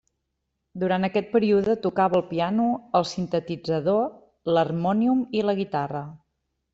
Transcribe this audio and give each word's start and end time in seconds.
Durant 0.83 1.03
aquest 1.07 1.27
període 1.33 1.75
tocava 1.83 2.17
el 2.19 2.23
piano, 2.31 2.65
el 2.99 3.05
sintetitzador, 3.09 4.07
l'harmònium 4.57 5.21
i 5.41 5.45
la 5.51 5.55
guitarra. 5.61 6.03